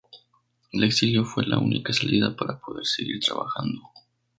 El 0.71 0.83
exilio 0.83 1.25
fue 1.25 1.45
la 1.45 1.59
única 1.59 1.93
salida 1.93 2.35
para 2.35 2.57
poder 2.59 2.87
seguir 2.87 3.19
trabajando. 3.23 3.81